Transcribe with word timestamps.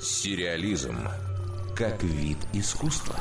Сериализм 0.00 1.08
как 1.76 2.02
вид 2.02 2.38
искусства. 2.52 3.16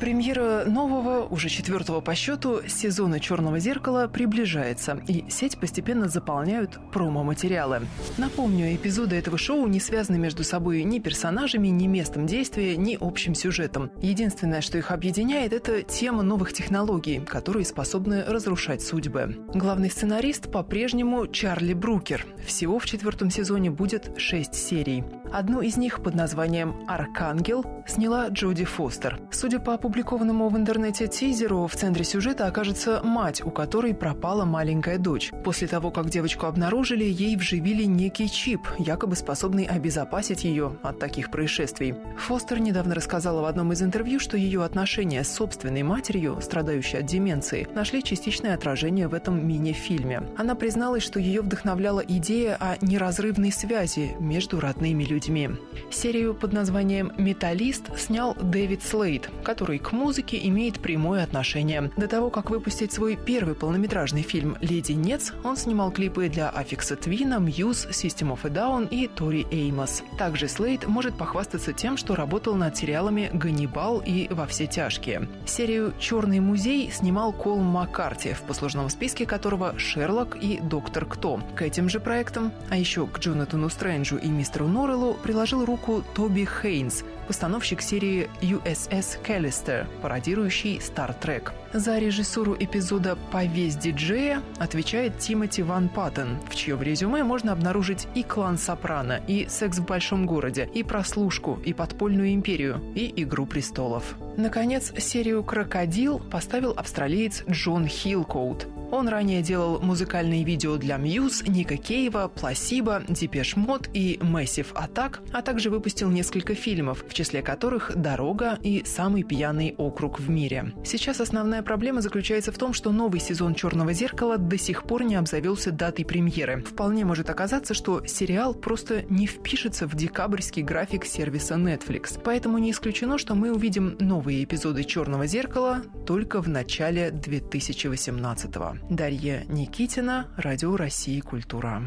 Премьера 0.00 0.64
нового, 0.64 1.26
уже 1.26 1.48
четвертого 1.48 2.00
по 2.00 2.14
счету, 2.14 2.60
сезона 2.68 3.18
«Черного 3.18 3.58
зеркала» 3.58 4.06
приближается, 4.06 5.00
и 5.08 5.24
сеть 5.28 5.58
постепенно 5.58 6.08
заполняют 6.08 6.78
промо-материалы. 6.92 7.80
Напомню, 8.16 8.74
эпизоды 8.74 9.16
этого 9.16 9.36
шоу 9.36 9.66
не 9.66 9.80
связаны 9.80 10.16
между 10.16 10.44
собой 10.44 10.84
ни 10.84 11.00
персонажами, 11.00 11.68
ни 11.68 11.88
местом 11.88 12.26
действия, 12.26 12.76
ни 12.76 12.96
общим 13.00 13.34
сюжетом. 13.34 13.90
Единственное, 14.00 14.60
что 14.60 14.78
их 14.78 14.92
объединяет, 14.92 15.52
это 15.52 15.82
тема 15.82 16.22
новых 16.22 16.52
технологий, 16.52 17.18
которые 17.18 17.64
способны 17.64 18.24
разрушать 18.24 18.82
судьбы. 18.82 19.36
Главный 19.52 19.90
сценарист 19.90 20.52
по-прежнему 20.52 21.26
Чарли 21.26 21.72
Брукер. 21.72 22.24
Всего 22.46 22.78
в 22.78 22.86
четвертом 22.86 23.30
сезоне 23.30 23.72
будет 23.72 24.12
шесть 24.16 24.54
серий. 24.54 25.02
Одну 25.32 25.60
из 25.60 25.76
них 25.76 26.02
под 26.02 26.14
названием 26.14 26.76
«Аркангел» 26.86 27.64
сняла 27.86 28.28
Джоди 28.28 28.64
Фостер. 28.64 29.20
Судя 29.30 29.58
по 29.58 29.76
опубликованному 29.88 30.50
в 30.50 30.56
интернете 30.58 31.08
тизеру, 31.08 31.66
в 31.66 31.74
центре 31.74 32.04
сюжета 32.04 32.46
окажется 32.46 33.00
мать, 33.02 33.40
у 33.42 33.50
которой 33.50 33.94
пропала 33.94 34.44
маленькая 34.44 34.98
дочь. 34.98 35.32
После 35.44 35.66
того, 35.66 35.90
как 35.90 36.10
девочку 36.10 36.44
обнаружили, 36.44 37.04
ей 37.04 37.36
вживили 37.36 37.84
некий 37.84 38.28
чип, 38.28 38.60
якобы 38.78 39.16
способный 39.16 39.64
обезопасить 39.64 40.44
ее 40.44 40.76
от 40.82 40.98
таких 40.98 41.30
происшествий. 41.30 41.94
Фостер 42.18 42.60
недавно 42.60 42.94
рассказала 42.94 43.40
в 43.40 43.46
одном 43.46 43.72
из 43.72 43.80
интервью, 43.80 44.20
что 44.20 44.36
ее 44.36 44.62
отношения 44.62 45.24
с 45.24 45.32
собственной 45.32 45.82
матерью, 45.82 46.38
страдающей 46.42 46.98
от 46.98 47.06
деменции, 47.06 47.66
нашли 47.74 48.02
частичное 48.02 48.54
отражение 48.54 49.08
в 49.08 49.14
этом 49.14 49.46
мини-фильме. 49.48 50.22
Она 50.36 50.54
призналась, 50.54 51.02
что 51.02 51.18
ее 51.18 51.40
вдохновляла 51.40 52.00
идея 52.00 52.56
о 52.60 52.76
неразрывной 52.82 53.52
связи 53.52 54.14
между 54.20 54.60
родными 54.60 55.04
людьми. 55.04 55.48
Серию 55.90 56.34
под 56.34 56.52
названием 56.52 57.10
«Металлист» 57.16 57.84
снял 57.98 58.34
Дэвид 58.34 58.82
Слейд, 58.82 59.30
который 59.42 59.77
который 59.78 59.90
к 59.90 59.92
музыке 59.92 60.38
имеет 60.48 60.80
прямое 60.80 61.24
отношение. 61.24 61.90
До 61.96 62.08
того, 62.08 62.30
как 62.30 62.50
выпустить 62.50 62.92
свой 62.92 63.16
первый 63.16 63.54
полнометражный 63.54 64.22
фильм 64.22 64.56
«Леди 64.60 64.92
Нец», 64.92 65.32
он 65.44 65.56
снимал 65.56 65.90
клипы 65.90 66.28
для 66.28 66.50
Аффикса 66.50 66.96
Твина, 66.96 67.34
Muse, 67.34 67.90
System 67.90 68.32
of 68.32 68.40
a 68.44 68.48
Down 68.48 68.88
и 68.90 69.08
Тори 69.08 69.46
Эймос. 69.50 70.02
Также 70.18 70.48
Слейд 70.48 70.86
может 70.86 71.16
похвастаться 71.16 71.72
тем, 71.72 71.96
что 71.96 72.14
работал 72.14 72.54
над 72.54 72.76
сериалами 72.76 73.30
«Ганнибал» 73.32 74.02
и 74.04 74.28
«Во 74.30 74.46
все 74.46 74.66
тяжкие». 74.66 75.28
Серию 75.46 75.92
«Черный 75.98 76.40
музей» 76.40 76.90
снимал 76.92 77.32
Кол 77.32 77.60
Маккарти, 77.60 78.32
в 78.32 78.42
послужном 78.42 78.88
списке 78.90 79.26
которого 79.26 79.78
«Шерлок» 79.78 80.36
и 80.40 80.60
«Доктор 80.60 81.06
Кто». 81.06 81.40
К 81.54 81.62
этим 81.62 81.88
же 81.88 82.00
проектам, 82.00 82.52
а 82.70 82.76
еще 82.76 83.06
к 83.06 83.18
Джонатану 83.18 83.68
Стрэнджу 83.68 84.16
и 84.16 84.28
мистеру 84.28 84.68
Норреллу 84.68 85.14
приложил 85.14 85.64
руку 85.64 86.02
Тоби 86.14 86.46
Хейнс, 86.46 87.04
постановщик 87.28 87.82
серии 87.82 88.28
USS 88.40 89.22
Callister, 89.22 89.86
пародирующий 90.00 90.78
Star 90.78 91.14
Trek. 91.20 91.52
За 91.72 91.98
режиссуру 91.98 92.56
эпизода 92.58 93.18
«Повесть 93.30 93.80
диджея» 93.80 94.42
отвечает 94.58 95.18
Тимоти 95.18 95.62
Ван 95.62 95.90
Паттен, 95.90 96.38
в 96.48 96.54
чьем 96.54 96.80
резюме 96.80 97.22
можно 97.22 97.52
обнаружить 97.52 98.08
и 98.14 98.22
«Клан 98.22 98.56
Сопрано», 98.56 99.20
и 99.26 99.46
«Секс 99.50 99.78
в 99.78 99.84
большом 99.84 100.24
городе», 100.24 100.68
и 100.72 100.82
«Прослушку», 100.82 101.58
и 101.66 101.74
«Подпольную 101.74 102.32
империю», 102.32 102.80
и 102.94 103.12
«Игру 103.22 103.44
престолов». 103.44 104.16
Наконец, 104.38 104.94
серию 104.96 105.44
«Крокодил» 105.44 106.20
поставил 106.20 106.72
австралиец 106.72 107.44
Джон 107.46 107.86
Хилкоут– 107.86 108.66
он 108.90 109.08
ранее 109.08 109.42
делал 109.42 109.80
музыкальные 109.80 110.44
видео 110.44 110.76
для 110.76 110.96
Muse, 110.96 111.48
Ника 111.48 111.76
Кейва, 111.76 112.28
Placebo, 112.28 113.02
Depeche 113.06 113.54
Mode 113.56 113.88
и 113.92 114.18
Massive 114.22 114.72
Attack, 114.72 115.18
а 115.32 115.42
также 115.42 115.68
выпустил 115.68 116.08
несколько 116.10 116.54
фильмов, 116.54 117.04
в 117.06 117.12
числе 117.12 117.42
которых 117.42 117.94
«Дорога» 117.94 118.58
и 118.62 118.82
«Самый 118.86 119.24
пьяный 119.24 119.74
округ 119.76 120.18
в 120.18 120.30
мире». 120.30 120.72
Сейчас 120.84 121.20
основная 121.20 121.57
проблема 121.62 122.00
заключается 122.00 122.52
в 122.52 122.58
том, 122.58 122.72
что 122.72 122.92
новый 122.92 123.20
сезон 123.20 123.54
«Черного 123.54 123.92
зеркала» 123.92 124.38
до 124.38 124.58
сих 124.58 124.84
пор 124.84 125.02
не 125.02 125.16
обзавелся 125.16 125.72
датой 125.72 126.04
премьеры. 126.04 126.62
Вполне 126.62 127.04
может 127.04 127.30
оказаться, 127.30 127.74
что 127.74 128.06
сериал 128.06 128.54
просто 128.54 129.04
не 129.08 129.26
впишется 129.26 129.86
в 129.86 129.94
декабрьский 129.94 130.62
график 130.62 131.04
сервиса 131.04 131.54
Netflix. 131.54 132.20
Поэтому 132.22 132.58
не 132.58 132.70
исключено, 132.70 133.18
что 133.18 133.34
мы 133.34 133.52
увидим 133.52 133.96
новые 133.98 134.44
эпизоды 134.44 134.84
«Черного 134.84 135.26
зеркала» 135.26 135.82
только 136.06 136.40
в 136.40 136.48
начале 136.48 137.10
2018 137.10 138.54
года. 138.54 138.78
Дарья 138.90 139.44
Никитина, 139.48 140.28
Радио 140.36 140.76
России 140.76 141.20
«Культура». 141.20 141.82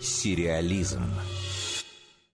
Сериализм. 0.00 1.02